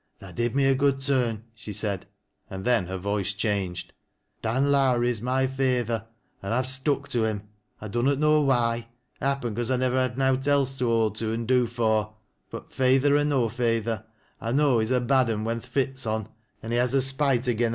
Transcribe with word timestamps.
"Tha 0.19 0.33
did 0.33 0.55
me 0.55 0.65
a 0.65 0.73
good 0.73 0.99
turn," 0.99 1.43
she 1.53 1.71
said. 1.71 2.07
And 2.49 2.65
tJien 2.65 2.87
hci 2.87 2.97
foice 3.03 3.33
changed. 3.37 3.93
"Dan 4.41 4.71
Lowrie's 4.71 5.21
my 5.21 5.45
feyther, 5.45 6.07
an' 6.41 6.53
I've 6.53 6.65
stuck 6.65 7.07
to 7.09 7.23
him, 7.23 7.43
I 7.79 7.87
dunnot 7.87 8.17
know 8.17 8.41
why— 8.41 8.87
happen 9.21 9.53
cause 9.53 9.69
I 9.69 9.75
never 9.75 9.97
haij 9.97 10.15
nofli, 10.15 10.47
else 10.47 10.75
to 10.79 10.87
hold 10.87 11.17
to 11.17 11.31
and 11.33 11.47
do 11.47 11.67
for; 11.67 12.15
but 12.49 12.71
feyther 12.73 13.15
or 13.15 13.23
no 13.23 13.45
f 13.45 13.57
eythoi 13.57 14.03
£ 14.41 14.55
know 14.55 14.79
he's 14.79 14.89
a 14.89 14.99
bad 15.01 15.29
un 15.29 15.43
when 15.43 15.59
th' 15.59 15.67
fit's 15.67 16.07
on 16.07 16.29
an' 16.63 16.71
he 16.71 16.77
has 16.77 16.95
a 16.95 17.01
spite 17.03 17.43
ftgen 17.43 17.59
a 17.59 17.69
mon. 17.69 17.69